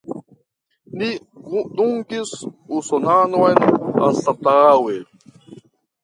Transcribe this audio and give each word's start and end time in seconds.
Ni 0.99 1.09
dungis 1.75 2.31
usonanon 2.77 3.53
anstataŭe. 4.07 4.97